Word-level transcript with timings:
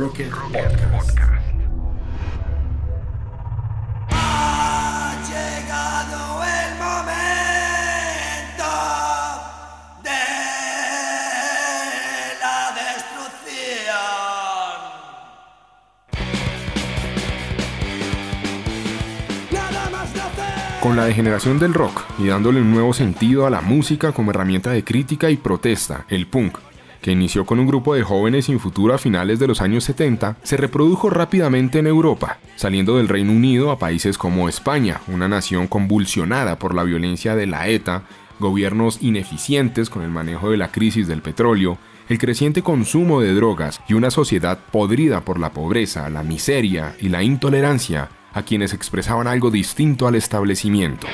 Rocket 0.00 0.30
Podcast. 0.30 1.18
Con 20.80 20.96
la 20.96 21.04
degeneración 21.04 21.58
del 21.58 21.74
rock 21.74 22.04
y 22.18 22.28
dándole 22.28 22.62
un 22.62 22.70
nuevo 22.70 22.94
sentido 22.94 23.46
a 23.46 23.50
la 23.50 23.60
música 23.60 24.12
como 24.12 24.30
herramienta 24.30 24.70
de 24.70 24.82
crítica 24.82 25.28
y 25.28 25.36
protesta, 25.36 26.06
el 26.08 26.26
punk, 26.26 26.56
que 27.00 27.12
inició 27.12 27.46
con 27.46 27.58
un 27.58 27.66
grupo 27.66 27.94
de 27.94 28.02
jóvenes 28.02 28.46
sin 28.46 28.60
futuro 28.60 28.94
a 28.94 28.98
finales 28.98 29.38
de 29.38 29.46
los 29.46 29.60
años 29.60 29.84
70, 29.84 30.36
se 30.42 30.56
reprodujo 30.56 31.10
rápidamente 31.10 31.78
en 31.78 31.86
Europa, 31.86 32.38
saliendo 32.56 32.96
del 32.96 33.08
Reino 33.08 33.32
Unido 33.32 33.70
a 33.70 33.78
países 33.78 34.18
como 34.18 34.48
España, 34.48 35.00
una 35.08 35.28
nación 35.28 35.66
convulsionada 35.66 36.58
por 36.58 36.74
la 36.74 36.84
violencia 36.84 37.34
de 37.34 37.46
la 37.46 37.68
ETA, 37.68 38.02
gobiernos 38.38 39.02
ineficientes 39.02 39.90
con 39.90 40.02
el 40.02 40.10
manejo 40.10 40.50
de 40.50 40.56
la 40.56 40.72
crisis 40.72 41.06
del 41.06 41.22
petróleo, 41.22 41.78
el 42.08 42.18
creciente 42.18 42.62
consumo 42.62 43.20
de 43.20 43.34
drogas 43.34 43.80
y 43.88 43.94
una 43.94 44.10
sociedad 44.10 44.58
podrida 44.72 45.20
por 45.20 45.38
la 45.38 45.52
pobreza, 45.52 46.10
la 46.10 46.24
miseria 46.24 46.96
y 47.00 47.08
la 47.08 47.22
intolerancia 47.22 48.08
a 48.32 48.42
quienes 48.42 48.74
expresaban 48.74 49.26
algo 49.26 49.50
distinto 49.50 50.06
al 50.06 50.14
establecimiento. 50.14 51.06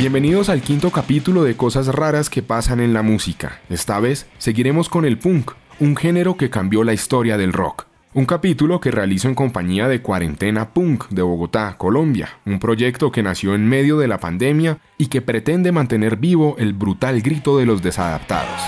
Bienvenidos 0.00 0.48
al 0.48 0.62
quinto 0.62 0.90
capítulo 0.90 1.44
de 1.44 1.58
Cosas 1.58 1.86
raras 1.88 2.30
que 2.30 2.42
pasan 2.42 2.80
en 2.80 2.94
la 2.94 3.02
música. 3.02 3.60
Esta 3.68 4.00
vez 4.00 4.26
seguiremos 4.38 4.88
con 4.88 5.04
el 5.04 5.18
punk, 5.18 5.50
un 5.78 5.94
género 5.94 6.38
que 6.38 6.48
cambió 6.48 6.84
la 6.84 6.94
historia 6.94 7.36
del 7.36 7.52
rock. 7.52 7.84
Un 8.14 8.24
capítulo 8.24 8.80
que 8.80 8.90
realizo 8.90 9.28
en 9.28 9.34
compañía 9.34 9.88
de 9.88 10.00
Cuarentena 10.00 10.70
Punk 10.72 11.08
de 11.10 11.20
Bogotá, 11.20 11.76
Colombia, 11.76 12.30
un 12.46 12.58
proyecto 12.58 13.12
que 13.12 13.22
nació 13.22 13.54
en 13.54 13.68
medio 13.68 13.98
de 13.98 14.08
la 14.08 14.18
pandemia 14.18 14.78
y 14.96 15.08
que 15.08 15.20
pretende 15.20 15.70
mantener 15.70 16.16
vivo 16.16 16.56
el 16.58 16.72
brutal 16.72 17.20
grito 17.20 17.58
de 17.58 17.66
los 17.66 17.82
desadaptados. 17.82 18.62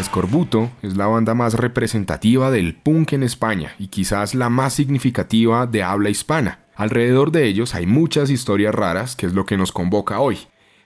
Escorbuto 0.00 0.70
es 0.80 0.96
la 0.96 1.06
banda 1.06 1.34
más 1.34 1.52
representativa 1.52 2.50
del 2.50 2.76
punk 2.76 3.12
en 3.12 3.24
España 3.24 3.74
y 3.78 3.88
quizás 3.88 4.34
la 4.34 4.48
más 4.48 4.72
significativa 4.72 5.66
de 5.66 5.82
habla 5.82 6.08
hispana. 6.08 6.61
Alrededor 6.74 7.32
de 7.32 7.46
ellos 7.46 7.74
hay 7.74 7.86
muchas 7.86 8.30
historias 8.30 8.74
raras, 8.74 9.16
que 9.16 9.26
es 9.26 9.34
lo 9.34 9.46
que 9.46 9.56
nos 9.56 9.72
convoca 9.72 10.20
hoy. 10.20 10.38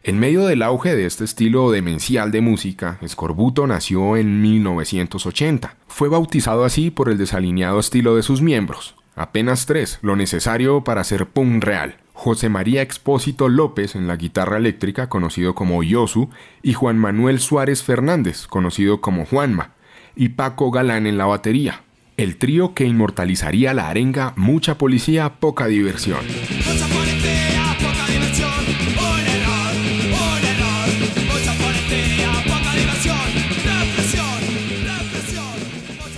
En 0.03 0.19
medio 0.19 0.47
del 0.47 0.63
auge 0.63 0.95
de 0.95 1.07
este 1.07 1.25
estilo 1.25 1.71
demencial 1.71 2.31
de 2.31 2.41
música, 2.41 2.99
Escorbuto 3.01 3.67
nació 3.67 4.17
en 4.17 4.41
1980. 4.41 5.77
Fue 5.89 6.09
bautizado 6.09 6.65
así 6.65 6.91
por 6.91 7.09
el 7.09 7.19
desalineado 7.19 7.81
estilo 7.81 8.15
de 8.15 8.23
sus 8.23 8.41
miembros. 8.41 8.95
Apenas 9.17 9.67
tres, 9.67 9.99
lo 10.03 10.15
necesario 10.15 10.85
para 10.85 11.03
ser 11.03 11.27
punk 11.27 11.65
real. 11.65 11.97
José 12.13 12.49
María 12.49 12.83
Expósito 12.83 13.49
López 13.49 13.95
en 13.95 14.07
la 14.07 14.17
guitarra 14.17 14.59
eléctrica, 14.59 15.09
conocido 15.09 15.55
como 15.55 15.83
Yosu, 15.83 16.31
y 16.63 16.75
Juan 16.75 16.99
Manuel 16.99 17.41
Suárez 17.41 17.83
Fernández, 17.83 18.47
conocido 18.47 19.01
como 19.01 19.25
Juanma, 19.25 19.75
y 20.15 20.31
Paco 20.31 20.71
Galán 20.71 21.07
en 21.07 21.19
la 21.19 21.27
batería. 21.27 21.86
El 22.17 22.39
trío 22.39 22.73
que 22.73 22.87
inmortalizaría 22.87 23.75
la 23.75 23.91
arenga 23.91 24.33
Mucha 24.37 24.79
policía, 24.79 25.35
poca 25.39 25.67
diversión. 25.67 26.21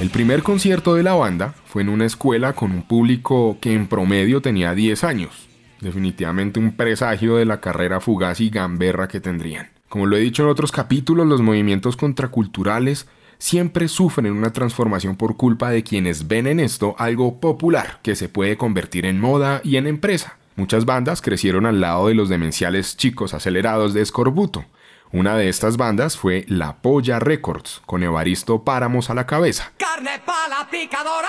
El 0.00 0.10
primer 0.10 0.44
concierto 0.44 0.94
de 0.94 1.03
la 1.03 1.14
banda 1.14 1.56
fue 1.66 1.82
en 1.82 1.88
una 1.88 2.06
escuela 2.06 2.53
con 2.53 2.70
un 2.70 2.82
público 2.82 3.58
que 3.60 3.75
en 3.75 3.88
promedio 3.88 4.41
tenía 4.41 4.75
10 4.75 5.03
años. 5.03 5.48
Definitivamente 5.81 6.60
un 6.60 6.76
presagio 6.76 7.34
de 7.37 7.44
la 7.44 7.60
carrera 7.60 7.98
fugaz 7.98 8.41
y 8.41 8.50
gamberra 8.50 9.08
que 9.08 9.19
tendrían. 9.19 9.70
Como 9.88 10.06
lo 10.06 10.16
he 10.16 10.20
dicho 10.20 10.44
en 10.44 10.50
otros 10.50 10.70
capítulos, 10.70 11.26
los 11.26 11.42
movimientos 11.42 11.97
contraculturales 11.97 13.08
siempre 13.38 13.88
sufren 13.88 14.32
una 14.32 14.53
transformación 14.53 15.16
por 15.16 15.37
culpa 15.37 15.71
de 15.71 15.82
quienes 15.82 16.28
ven 16.28 16.47
en 16.47 16.60
esto 16.60 16.94
algo 16.99 17.41
popular 17.41 18.00
que 18.03 18.16
se 18.16 18.28
puede 18.28 18.56
convertir 18.56 19.06
en 19.06 19.21
moda 19.21 19.60
y 19.65 19.76
en 19.76 19.87
empresa. 19.87 20.37
Muchas 20.56 20.84
bandas 20.84 21.22
crecieron 21.22 21.66
al 21.66 21.81
lado 21.81 22.09
de 22.09 22.15
los 22.15 22.28
demenciales 22.28 22.97
chicos 22.97 23.34
acelerados 23.34 23.94
de 23.94 24.03
Escorbuto, 24.03 24.65
una 25.10 25.37
de 25.37 25.49
estas 25.49 25.78
bandas 25.78 26.19
fue 26.19 26.44
La 26.49 26.76
Polla 26.82 27.19
Records, 27.19 27.81
con 27.87 28.03
Evaristo 28.03 28.62
Páramos 28.62 29.09
a 29.09 29.15
la 29.15 29.26
cabeza. 29.26 29.72
¡Carne 29.78 30.20
pala 30.25 30.69
picadora! 30.70 31.28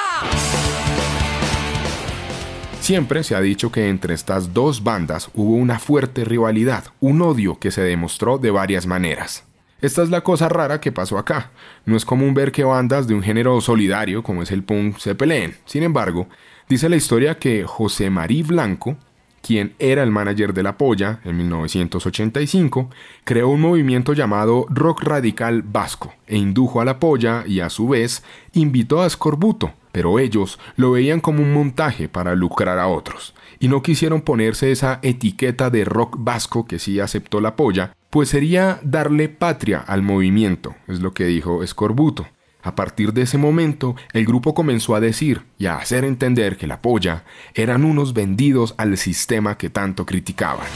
Siempre 2.82 3.24
se 3.24 3.36
ha 3.36 3.42
dicho 3.42 3.72
que 3.72 3.88
entre 3.88 4.14
estas 4.14 4.54
dos 4.54 4.84
bandas 4.84 5.30
hubo 5.34 5.54
una 5.54 5.80
fuerte 5.80 6.26
rivalidad, 6.26 6.86
un 7.00 7.22
odio 7.22 7.58
que 7.58 7.72
se 7.72 7.82
demostró 7.82 8.38
de 8.38 8.52
varias 8.52 8.86
maneras. 8.86 9.46
Esta 9.82 10.04
es 10.04 10.10
la 10.10 10.22
cosa 10.22 10.50
rara 10.50 10.82
que 10.82 10.92
pasó 10.92 11.18
acá. 11.18 11.52
No 11.86 11.96
es 11.96 12.04
común 12.04 12.34
ver 12.34 12.52
que 12.52 12.66
bandas 12.66 13.08
de 13.08 13.14
un 13.14 13.24
género 13.24 13.62
solidario 13.62 14.24
como 14.24 14.44
es 14.44 14.52
el 14.52 14.64
punk 14.64 14.98
se 14.98 15.16
peleen. 15.16 15.56
Sin 15.66 15.84
embargo, 15.84 16.28
dice 16.68 16.90
la 16.90 16.98
historia 16.98 17.40
que 17.40 17.64
José 17.64 18.10
Marí 18.10 18.44
Blanco, 18.44 18.98
quien 19.42 19.74
era 19.80 20.04
el 20.04 20.12
manager 20.12 20.54
de 20.54 20.64
La 20.64 20.78
Polla 20.78 21.22
en 21.24 21.38
1985, 21.38 22.90
creó 23.24 23.48
un 23.48 23.62
movimiento 23.62 24.12
llamado 24.12 24.66
Rock 24.70 25.04
Radical 25.04 25.62
Vasco 25.62 26.14
e 26.28 26.36
indujo 26.36 26.82
a 26.82 26.86
La 26.86 27.00
Polla 27.00 27.46
y 27.48 27.62
a 27.62 27.70
su 27.70 27.88
vez 27.88 28.22
invitó 28.52 29.02
a 29.02 29.08
Escorbuto, 29.08 29.72
pero 29.94 30.20
ellos 30.20 30.60
lo 30.76 30.92
veían 30.92 31.22
como 31.22 31.42
un 31.42 31.54
montaje 31.54 32.10
para 32.10 32.36
lucrar 32.36 32.80
a 32.80 32.90
otros 32.90 33.34
y 33.60 33.68
no 33.68 33.84
quisieron 33.84 34.22
ponerse 34.22 34.72
esa 34.72 35.00
etiqueta 35.02 35.70
de 35.70 35.86
rock 35.86 36.16
vasco 36.20 36.66
que 36.66 36.80
sí 36.80 37.00
aceptó 37.00 37.42
La 37.42 37.56
Polla, 37.56 37.94
pues 38.10 38.30
sería 38.30 38.80
darle 38.82 39.30
patria 39.30 39.80
al 39.80 40.02
movimiento, 40.02 40.76
es 40.88 41.02
lo 41.02 41.14
que 41.14 41.26
dijo 41.26 41.64
Escorbuto. 41.64 42.28
A 42.62 42.76
partir 42.76 43.14
de 43.14 43.22
ese 43.22 43.38
momento, 43.38 43.96
el 44.12 44.26
grupo 44.26 44.54
comenzó 44.54 44.96
a 44.96 45.00
decir 45.00 45.44
y 45.58 45.68
a 45.68 45.78
hacer 45.78 46.04
entender 46.04 46.58
que 46.58 46.68
la 46.68 46.82
polla 46.82 47.24
eran 47.54 47.86
unos 47.86 48.14
vendidos 48.14 48.76
al 48.78 48.98
sistema 48.98 49.58
que 49.58 49.70
tanto 49.70 50.06
criticaban. 50.06 50.68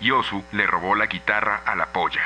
Yosu 0.00 0.42
le 0.52 0.66
robó 0.66 0.94
la 0.94 1.06
guitarra 1.06 1.62
a 1.66 1.74
la 1.74 1.92
polla. 1.92 2.20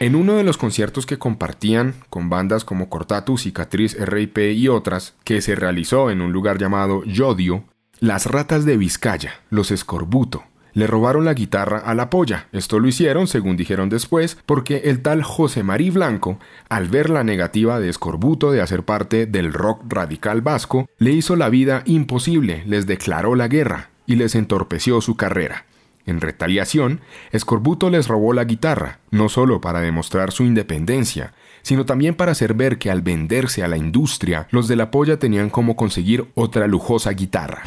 En 0.00 0.14
uno 0.14 0.36
de 0.36 0.44
los 0.44 0.56
conciertos 0.56 1.04
que 1.04 1.18
compartían 1.18 1.94
con 2.08 2.30
bandas 2.30 2.64
como 2.64 2.88
Cortatus, 2.88 3.42
Cicatriz, 3.42 3.94
RIP 4.00 4.38
y 4.54 4.66
otras, 4.68 5.12
que 5.24 5.42
se 5.42 5.54
realizó 5.54 6.10
en 6.10 6.22
un 6.22 6.32
lugar 6.32 6.56
llamado 6.56 7.04
Yodio, 7.04 7.64
las 7.98 8.24
ratas 8.24 8.64
de 8.64 8.78
Vizcaya, 8.78 9.42
los 9.50 9.70
Escorbuto, 9.70 10.44
le 10.72 10.86
robaron 10.86 11.26
la 11.26 11.34
guitarra 11.34 11.80
a 11.80 11.94
la 11.94 12.08
polla. 12.08 12.48
Esto 12.52 12.78
lo 12.78 12.88
hicieron, 12.88 13.26
según 13.26 13.58
dijeron 13.58 13.90
después, 13.90 14.38
porque 14.46 14.78
el 14.84 15.02
tal 15.02 15.22
José 15.22 15.64
Marí 15.64 15.90
Blanco, 15.90 16.38
al 16.70 16.88
ver 16.88 17.10
la 17.10 17.22
negativa 17.22 17.78
de 17.78 17.90
Escorbuto 17.90 18.52
de 18.52 18.62
hacer 18.62 18.84
parte 18.84 19.26
del 19.26 19.52
rock 19.52 19.82
radical 19.86 20.40
vasco, 20.40 20.88
le 20.96 21.12
hizo 21.12 21.36
la 21.36 21.50
vida 21.50 21.82
imposible, 21.84 22.62
les 22.64 22.86
declaró 22.86 23.34
la 23.34 23.48
guerra 23.48 23.90
y 24.06 24.16
les 24.16 24.34
entorpeció 24.34 25.02
su 25.02 25.16
carrera. 25.16 25.66
En 26.10 26.20
retaliación, 26.20 27.02
Escorbuto 27.30 27.88
les 27.88 28.08
robó 28.08 28.32
la 28.32 28.42
guitarra, 28.42 28.98
no 29.12 29.28
solo 29.28 29.60
para 29.60 29.80
demostrar 29.80 30.32
su 30.32 30.42
independencia, 30.42 31.34
sino 31.62 31.86
también 31.86 32.16
para 32.16 32.32
hacer 32.32 32.54
ver 32.54 32.78
que 32.78 32.90
al 32.90 33.00
venderse 33.00 33.62
a 33.62 33.68
la 33.68 33.76
industria, 33.76 34.48
los 34.50 34.66
de 34.66 34.74
la 34.74 34.90
polla 34.90 35.20
tenían 35.20 35.50
como 35.50 35.76
conseguir 35.76 36.26
otra 36.34 36.66
lujosa 36.66 37.12
guitarra. 37.12 37.62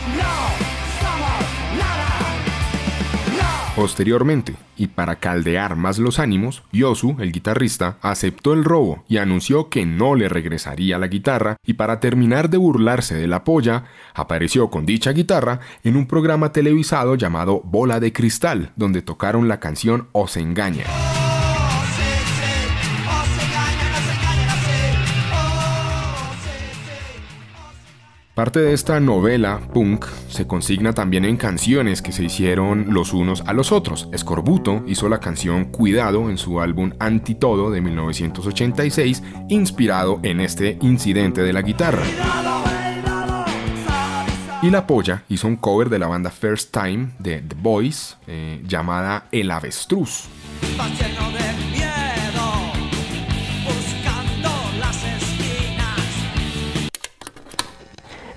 Posteriormente, 3.75 4.55
y 4.77 4.85
para 4.85 5.15
caldear 5.15 5.75
más 5.75 5.97
los 5.97 6.19
ánimos, 6.19 6.61
Yosu, 6.71 7.15
el 7.19 7.31
guitarrista, 7.31 7.97
aceptó 8.01 8.53
el 8.53 8.63
robo 8.63 9.03
y 9.07 9.17
anunció 9.17 9.69
que 9.69 9.83
no 9.83 10.13
le 10.13 10.29
regresaría 10.29 10.99
la 10.99 11.07
guitarra 11.07 11.57
y 11.65 11.73
para 11.73 11.99
terminar 11.99 12.51
de 12.51 12.57
burlarse 12.57 13.15
de 13.15 13.25
la 13.25 13.43
polla, 13.43 13.85
apareció 14.13 14.69
con 14.69 14.85
dicha 14.85 15.11
guitarra 15.11 15.59
en 15.83 15.95
un 15.95 16.05
programa 16.05 16.51
televisado 16.51 17.15
llamado 17.15 17.61
Bola 17.63 17.99
de 17.99 18.13
Cristal, 18.13 18.73
donde 18.75 19.01
tocaron 19.01 19.47
la 19.47 19.59
canción 19.59 20.07
Os 20.11 20.37
engaña. 20.37 20.85
Parte 28.33 28.61
de 28.61 28.73
esta 28.73 28.99
novela 28.99 29.59
punk 29.75 30.07
se 30.27 30.47
consigna 30.47 30.93
también 30.93 31.23
en 31.23 31.37
canciones 31.37 32.01
que 32.01 32.11
se 32.11 32.23
hicieron 32.23 32.87
los 32.91 33.13
unos 33.13 33.43
a 33.45 33.53
los 33.53 33.71
otros. 33.71 34.09
Escorbuto 34.11 34.83
hizo 34.87 35.07
la 35.07 35.19
canción 35.19 35.65
Cuidado 35.65 36.31
en 36.31 36.39
su 36.39 36.59
álbum 36.59 36.93
Antitodo 36.97 37.69
de 37.69 37.81
1986, 37.81 39.21
inspirado 39.49 40.19
en 40.23 40.39
este 40.39 40.79
incidente 40.81 41.43
de 41.43 41.53
la 41.53 41.61
guitarra. 41.61 42.03
Y 44.63 44.71
La 44.71 44.87
Polla 44.87 45.23
hizo 45.29 45.47
un 45.47 45.57
cover 45.57 45.89
de 45.89 45.99
la 45.99 46.07
banda 46.07 46.31
First 46.31 46.73
Time 46.73 47.09
de 47.19 47.39
The 47.39 47.55
Boys 47.55 48.17
eh, 48.25 48.63
llamada 48.65 49.27
El 49.31 49.51
Avestruz. 49.51 50.23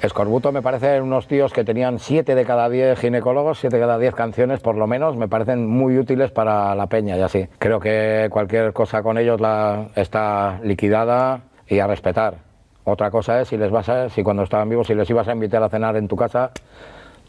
Escorbuto 0.06 0.52
me 0.52 0.62
parece 0.62 1.00
unos 1.00 1.26
tíos 1.26 1.52
que 1.52 1.64
tenían 1.64 1.98
7 1.98 2.34
de 2.34 2.44
cada 2.44 2.68
10 2.68 2.98
ginecólogos, 2.98 3.58
7 3.58 3.76
de 3.76 3.82
cada 3.82 3.98
10 3.98 4.14
canciones 4.14 4.60
por 4.60 4.76
lo 4.76 4.86
menos, 4.86 5.16
me 5.16 5.28
parecen 5.28 5.66
muy 5.66 5.98
útiles 5.98 6.30
para 6.30 6.74
la 6.74 6.86
peña 6.86 7.16
y 7.16 7.22
así. 7.22 7.48
Creo 7.58 7.80
que 7.80 8.28
cualquier 8.30 8.72
cosa 8.72 9.02
con 9.02 9.18
ellos 9.18 9.40
la, 9.40 9.88
está 9.94 10.60
liquidada 10.62 11.40
y 11.68 11.80
a 11.80 11.86
respetar. 11.86 12.38
Otra 12.84 13.10
cosa 13.10 13.40
es 13.40 13.48
si 13.48 13.56
les 13.56 13.70
vas 13.70 13.88
a, 13.88 14.08
si 14.08 14.22
cuando 14.22 14.44
estaban 14.44 14.68
vivos, 14.68 14.86
si 14.86 14.94
les 14.94 15.10
ibas 15.10 15.26
a 15.28 15.32
invitar 15.32 15.62
a 15.62 15.68
cenar 15.68 15.96
en 15.96 16.06
tu 16.06 16.16
casa, 16.16 16.52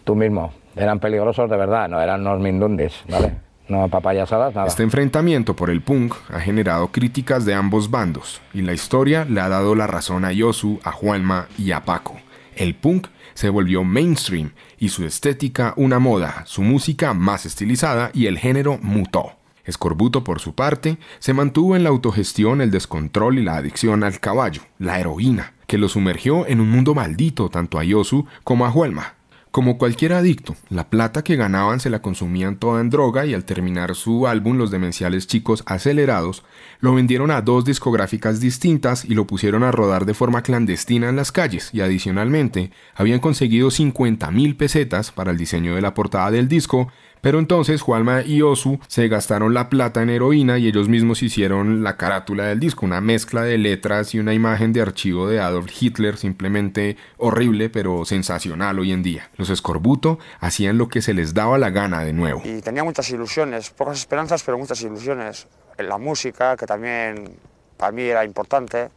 tú 0.04 0.16
mismo. 0.16 0.54
Eran 0.76 1.00
peligrosos 1.00 1.50
de 1.50 1.58
verdad, 1.58 1.90
no 1.90 2.00
eran 2.00 2.22
unos 2.22 2.40
mindundis, 2.40 3.04
¿vale? 3.10 3.34
No 3.68 3.90
papayasadas, 3.90 4.56
nada. 4.56 4.68
Este 4.68 4.84
enfrentamiento 4.84 5.56
por 5.56 5.70
el 5.70 5.82
punk 5.82 6.14
ha 6.32 6.40
generado 6.40 6.88
críticas 6.90 7.44
de 7.44 7.54
ambos 7.54 7.92
bandos 7.92 8.40
y 8.54 8.62
la 8.62 8.74
historia 8.74 9.26
le 9.26 9.42
ha 9.42 9.50
dado 9.50 9.76
la 9.76 9.88
razón 9.88 10.24
a 10.24 10.32
Yosu, 10.32 10.80
a 10.84 10.92
Juanma 10.92 11.48
y 11.58 11.72
a 11.72 11.84
Paco. 11.84 12.16
El 12.58 12.74
punk 12.74 13.08
se 13.36 13.50
volvió 13.50 13.84
mainstream 13.84 14.52
y 14.80 14.90
su 14.90 15.06
estética 15.06 15.76
una 15.78 16.00
moda, 16.00 16.44
su 16.48 16.64
música 16.64 17.14
más 17.14 17.46
estilizada 17.46 18.10
y 18.16 18.26
el 18.26 18.40
género 18.40 18.80
mutó. 18.82 19.34
Escorbuto, 19.64 20.24
por 20.24 20.40
su 20.40 20.56
parte, 20.56 20.98
se 21.20 21.34
mantuvo 21.34 21.76
en 21.76 21.84
la 21.84 21.90
autogestión, 21.90 22.62
el 22.62 22.72
descontrol 22.72 23.38
y 23.38 23.44
la 23.44 23.58
adicción 23.58 24.04
al 24.04 24.20
caballo, 24.20 24.64
la 24.80 25.00
heroína, 25.00 25.54
que 25.68 25.78
lo 25.78 25.88
sumergió 25.88 26.48
en 26.48 26.60
un 26.60 26.72
mundo 26.72 26.96
maldito 26.96 27.50
tanto 27.50 27.78
a 27.78 27.84
Yosu 27.84 28.26
como 28.44 28.66
a 28.66 28.72
Huelma. 28.72 29.17
Como 29.58 29.80
cualquier 29.80 30.14
adicto, 30.14 30.56
la 30.70 30.88
plata 30.92 31.24
que 31.24 31.36
ganaban 31.36 31.80
se 31.80 31.90
la 31.90 32.04
consumían 32.04 32.58
toda 32.58 32.80
en 32.80 32.92
droga 32.92 33.26
y 33.26 33.34
al 33.34 33.44
terminar 33.44 33.96
su 33.96 34.28
álbum 34.28 34.56
Los 34.56 34.70
Demenciales 34.70 35.26
Chicos 35.26 35.64
Acelerados, 35.66 36.44
lo 36.80 36.94
vendieron 36.94 37.32
a 37.32 37.42
dos 37.42 37.66
discográficas 37.66 38.40
distintas 38.40 39.04
y 39.04 39.16
lo 39.16 39.26
pusieron 39.26 39.64
a 39.64 39.72
rodar 39.72 40.06
de 40.06 40.14
forma 40.14 40.44
clandestina 40.44 41.10
en 41.10 41.16
las 41.16 41.32
calles. 41.32 41.72
Y 41.74 41.82
adicionalmente 41.82 42.70
habían 42.94 43.20
conseguido 43.20 43.72
50 43.72 44.30
mil 44.30 44.56
pesetas 44.56 45.10
para 45.12 45.32
el 45.32 45.38
diseño 45.38 45.74
de 45.74 45.82
la 45.82 45.96
portada 45.96 46.30
del 46.30 46.48
disco 46.48 46.90
pero 47.28 47.40
entonces 47.40 47.82
Juanma 47.82 48.22
y 48.22 48.42
Osu 48.42 48.80
se 48.88 49.10
gastaron 49.10 49.54
la 49.54 49.68
plata 49.68 50.02
en 50.02 50.10
heroína 50.10 50.60
y 50.60 50.68
ellos 50.68 50.88
mismos 50.88 51.22
hicieron 51.22 51.84
la 51.84 51.98
carátula 51.98 52.46
del 52.46 52.62
disco, 52.62 52.86
una 52.86 53.02
mezcla 53.02 53.42
de 53.42 53.58
letras 53.58 54.16
y 54.16 54.20
una 54.20 54.34
imagen 54.34 54.72
de 54.72 54.80
archivo 54.80 55.28
de 55.28 55.42
Adolf 55.42 55.70
Hitler, 55.78 56.16
simplemente 56.16 56.96
horrible 57.18 57.70
pero 57.70 58.06
sensacional 58.06 58.80
hoy 58.80 58.94
en 58.94 59.04
día. 59.04 59.30
Los 59.36 59.50
Escorbuto 59.50 60.20
hacían 60.40 60.78
lo 60.78 60.88
que 60.88 61.02
se 61.02 61.14
les 61.14 61.34
daba 61.34 61.58
la 61.58 61.70
gana 61.70 62.06
de 62.06 62.14
nuevo. 62.14 62.42
Y 62.46 62.62
tenía 62.62 62.86
muchas 62.86 63.10
ilusiones, 63.10 63.72
pocas 63.72 63.98
esperanzas, 64.00 64.42
pero 64.44 64.58
muchas 64.58 64.82
ilusiones. 64.82 65.48
En 65.78 65.90
la 65.90 65.98
música, 65.98 66.56
que 66.56 66.66
también 66.66 67.36
para 67.76 67.92
mí 67.92 68.04
era 68.04 68.24
importante 68.24 68.88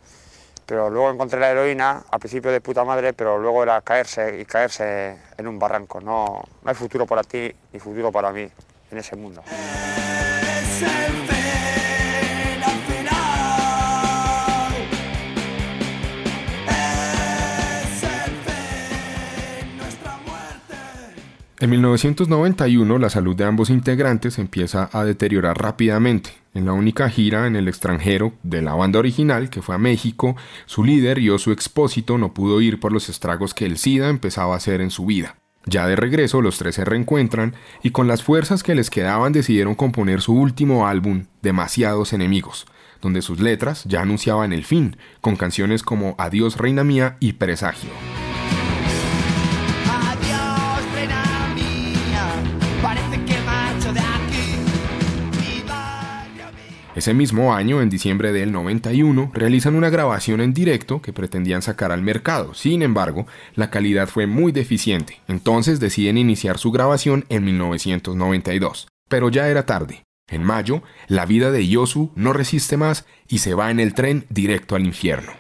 pero 0.70 0.88
luego 0.88 1.11
encontré 1.11 1.40
la 1.40 1.50
heroína, 1.50 2.05
al 2.12 2.20
principio 2.20 2.52
de 2.52 2.61
puta 2.61 2.84
madre, 2.84 3.12
pero 3.12 3.37
luego 3.38 3.64
era 3.64 3.81
caerse 3.81 4.38
y 4.40 4.44
caerse 4.44 5.17
en 5.37 5.49
un 5.49 5.58
barranco. 5.58 6.00
No, 6.00 6.44
no 6.62 6.70
hay 6.70 6.76
futuro 6.76 7.06
para 7.06 7.25
ti 7.25 7.52
ni 7.72 7.81
futuro 7.81 8.12
para 8.12 8.31
mí 8.31 8.49
en 8.93 8.99
ese 8.99 9.17
mundo. 9.17 9.43
En 21.61 21.69
1991 21.69 22.99
la 22.99 23.11
salud 23.11 23.37
de 23.37 23.45
ambos 23.45 23.69
integrantes 23.69 24.39
empieza 24.39 24.89
a 24.95 25.05
deteriorar 25.05 25.61
rápidamente. 25.61 26.31
En 26.55 26.65
la 26.65 26.73
única 26.73 27.11
gira 27.11 27.47
en 27.47 27.55
el 27.55 27.69
extranjero 27.69 28.33
de 28.43 28.62
la 28.62 28.73
banda 28.73 28.99
original, 28.99 29.51
que 29.51 29.61
fue 29.61 29.75
a 29.75 29.79
México, 29.79 30.37
su 30.65 30.85
líder 30.85 31.19
y 31.19 31.39
su 31.39 31.53
expósito 31.53 32.17
no 32.17 32.33
pudo 32.33 32.62
ir 32.62 32.81
por 32.81 32.93
los 32.93 33.11
estragos 33.11 33.53
que 33.53 33.67
el 33.67 33.77
SIDA 33.77 34.09
empezaba 34.09 34.55
a 34.55 34.57
hacer 34.57 34.81
en 34.81 34.91
su 34.91 35.05
vida. 35.05 35.37
Ya 35.67 35.87
de 35.87 35.97
regreso, 35.97 36.41
los 36.41 36.57
tres 36.57 36.77
se 36.77 36.87
reencuentran 36.87 37.55
y 37.83 37.91
con 37.91 38.09
las 38.09 38.23
fuerzas 38.23 38.62
que 38.62 38.75
les 38.75 38.89
quedaban 38.89 39.35
decidieron 39.35 39.75
componer 39.75 40.23
su 40.23 40.33
último 40.33 40.87
álbum, 40.87 41.27
Demasiados 41.43 42.15
Enemigos, 42.15 42.67
donde 43.03 43.21
sus 43.21 43.39
letras 43.39 43.85
ya 43.85 44.01
anunciaban 44.01 44.55
el 44.55 44.65
fin, 44.65 44.97
con 45.21 45.37
canciones 45.37 45.83
como 45.83 46.15
Adiós 46.17 46.57
Reina 46.57 46.85
Mía 46.85 47.19
y 47.21 47.35
Presagio. 47.35 47.91
Ese 57.00 57.14
mismo 57.14 57.55
año, 57.55 57.81
en 57.81 57.88
diciembre 57.88 58.31
del 58.31 58.52
91, 58.52 59.31
realizan 59.32 59.75
una 59.75 59.88
grabación 59.88 60.43
en 60.43 60.52
directo 60.52 61.00
que 61.00 61.14
pretendían 61.14 61.62
sacar 61.62 61.93
al 61.93 62.02
mercado. 62.02 62.52
Sin 62.52 62.82
embargo, 62.82 63.26
la 63.55 63.70
calidad 63.70 64.06
fue 64.06 64.26
muy 64.26 64.52
deficiente, 64.52 65.19
entonces 65.26 65.81
deciden 65.81 66.19
iniciar 66.19 66.58
su 66.58 66.70
grabación 66.70 67.25
en 67.31 67.43
1992. 67.47 68.88
Pero 69.08 69.31
ya 69.31 69.49
era 69.49 69.64
tarde. 69.64 70.05
En 70.29 70.43
mayo, 70.43 70.82
la 71.08 71.25
vida 71.25 71.50
de 71.50 71.67
Yosu 71.67 72.12
no 72.17 72.35
resiste 72.35 72.76
más 72.76 73.06
y 73.29 73.38
se 73.38 73.55
va 73.55 73.70
en 73.70 73.81
el 73.81 73.94
tren 73.94 74.26
directo 74.29 74.76
al 74.76 74.85
infierno. 74.85 75.32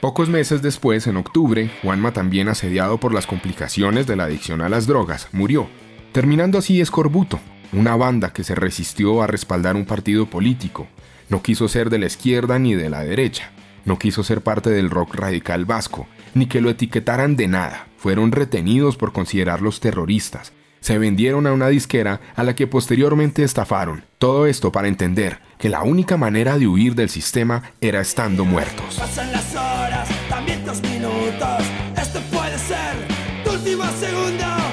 Pocos 0.00 0.28
meses 0.28 0.62
después, 0.62 1.06
en 1.06 1.16
octubre, 1.16 1.70
Juanma, 1.82 2.12
también 2.12 2.48
asediado 2.48 2.98
por 2.98 3.14
las 3.14 3.28
complicaciones 3.28 4.08
de 4.08 4.16
la 4.16 4.24
adicción 4.24 4.62
a 4.62 4.68
las 4.68 4.88
drogas, 4.88 5.28
murió, 5.30 5.68
terminando 6.10 6.58
así 6.58 6.80
Escorbuto, 6.80 7.38
una 7.74 7.96
banda 7.96 8.32
que 8.32 8.44
se 8.44 8.54
resistió 8.54 9.22
a 9.22 9.26
respaldar 9.26 9.76
un 9.76 9.84
partido 9.84 10.26
político, 10.26 10.86
no 11.28 11.42
quiso 11.42 11.68
ser 11.68 11.90
de 11.90 11.98
la 11.98 12.06
izquierda 12.06 12.58
ni 12.58 12.74
de 12.74 12.90
la 12.90 13.02
derecha, 13.02 13.50
no 13.84 13.98
quiso 13.98 14.22
ser 14.22 14.40
parte 14.42 14.70
del 14.70 14.90
rock 14.90 15.14
radical 15.14 15.64
vasco, 15.64 16.06
ni 16.34 16.46
que 16.46 16.60
lo 16.60 16.70
etiquetaran 16.70 17.36
de 17.36 17.48
nada, 17.48 17.86
fueron 17.96 18.32
retenidos 18.32 18.96
por 18.96 19.12
considerarlos 19.12 19.80
terroristas, 19.80 20.52
se 20.80 20.98
vendieron 20.98 21.46
a 21.46 21.52
una 21.52 21.68
disquera 21.68 22.20
a 22.36 22.42
la 22.42 22.54
que 22.54 22.66
posteriormente 22.66 23.42
estafaron. 23.42 24.04
Todo 24.18 24.46
esto 24.46 24.70
para 24.70 24.86
entender 24.86 25.38
que 25.58 25.70
la 25.70 25.82
única 25.82 26.18
manera 26.18 26.58
de 26.58 26.66
huir 26.66 26.94
del 26.94 27.08
sistema 27.08 27.62
era 27.80 28.02
estando 28.02 28.44
muertos. 28.44 28.96
Pasan 28.98 29.32
las 29.32 29.54
horas, 29.54 30.06
también 30.28 30.62
dos 30.66 30.82
minutos. 30.82 31.64
Esto 31.96 32.20
puede 32.30 32.58
ser 32.58 33.08
tu. 33.44 34.63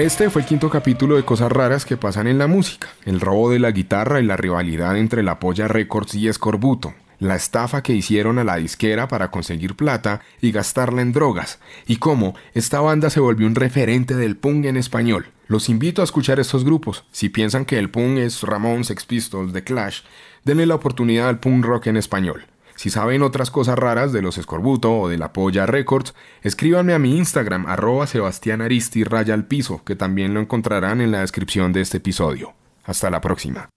Este 0.00 0.30
fue 0.30 0.40
el 0.40 0.48
quinto 0.48 0.70
capítulo 0.70 1.16
de 1.16 1.26
Cosas 1.26 1.52
Raras 1.52 1.84
que 1.84 1.98
pasan 1.98 2.26
en 2.26 2.38
la 2.38 2.46
música, 2.46 2.88
el 3.04 3.20
robo 3.20 3.50
de 3.50 3.58
la 3.58 3.70
guitarra 3.70 4.18
y 4.18 4.24
la 4.24 4.38
rivalidad 4.38 4.96
entre 4.96 5.22
la 5.22 5.38
Polla 5.38 5.68
Records 5.68 6.14
y 6.14 6.26
Escorbuto, 6.26 6.94
la 7.18 7.36
estafa 7.36 7.82
que 7.82 7.92
hicieron 7.92 8.38
a 8.38 8.44
la 8.44 8.56
disquera 8.56 9.08
para 9.08 9.30
conseguir 9.30 9.76
plata 9.76 10.22
y 10.40 10.52
gastarla 10.52 11.02
en 11.02 11.12
drogas, 11.12 11.58
y 11.86 11.96
cómo 11.96 12.34
esta 12.54 12.80
banda 12.80 13.10
se 13.10 13.20
volvió 13.20 13.46
un 13.46 13.54
referente 13.54 14.16
del 14.16 14.38
punk 14.38 14.64
en 14.64 14.78
español. 14.78 15.26
Los 15.48 15.68
invito 15.68 16.00
a 16.00 16.04
escuchar 16.04 16.40
estos 16.40 16.64
grupos. 16.64 17.04
Si 17.12 17.28
piensan 17.28 17.66
que 17.66 17.78
el 17.78 17.90
punk 17.90 18.20
es 18.20 18.42
Ramón, 18.42 18.84
Sex 18.84 19.04
Pistols, 19.04 19.52
The 19.52 19.64
Clash, 19.64 20.00
denle 20.46 20.64
la 20.64 20.76
oportunidad 20.76 21.28
al 21.28 21.40
punk 21.40 21.62
rock 21.66 21.88
en 21.88 21.98
español. 21.98 22.46
Si 22.80 22.88
saben 22.88 23.20
otras 23.20 23.50
cosas 23.50 23.78
raras 23.78 24.10
de 24.10 24.22
los 24.22 24.38
Escorbuto 24.38 25.00
o 25.00 25.08
de 25.10 25.18
la 25.18 25.34
Polla 25.34 25.66
Records, 25.66 26.14
escríbanme 26.40 26.94
a 26.94 26.98
mi 26.98 27.18
Instagram, 27.18 27.66
arroba 27.66 28.06
Sebastián 28.06 28.62
Aristi 28.62 29.04
raya 29.04 29.34
al 29.34 29.44
piso, 29.44 29.84
que 29.84 29.96
también 29.96 30.32
lo 30.32 30.40
encontrarán 30.40 31.02
en 31.02 31.10
la 31.10 31.20
descripción 31.20 31.74
de 31.74 31.82
este 31.82 31.98
episodio. 31.98 32.54
Hasta 32.86 33.10
la 33.10 33.20
próxima. 33.20 33.68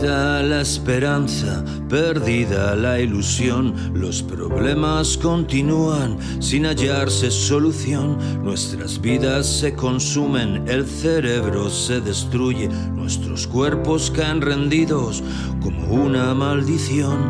Perdida 0.00 0.42
la 0.42 0.60
esperanza, 0.62 1.62
perdida 1.90 2.74
la 2.74 2.98
ilusión, 2.98 3.74
los 3.92 4.22
problemas 4.22 5.18
continúan 5.18 6.16
sin 6.40 6.64
hallarse 6.64 7.30
solución, 7.30 8.16
nuestras 8.42 8.98
vidas 8.98 9.46
se 9.46 9.74
consumen, 9.74 10.66
el 10.66 10.86
cerebro 10.86 11.68
se 11.68 12.00
destruye, 12.00 12.68
nuestros 12.94 13.46
cuerpos 13.46 14.10
caen 14.10 14.40
rendidos 14.40 15.22
como 15.60 15.92
una 15.92 16.32
maldición. 16.32 17.28